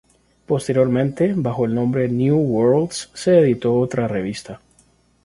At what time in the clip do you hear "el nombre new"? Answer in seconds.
1.65-2.35